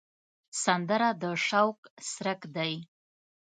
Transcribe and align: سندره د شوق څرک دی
سندره 0.63 1.09
د 1.21 1.23
شوق 1.47 1.79
څرک 2.11 2.41
دی 2.55 2.73